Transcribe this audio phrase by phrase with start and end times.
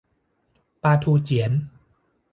[0.83, 1.51] ปลาทูเจี๋ยน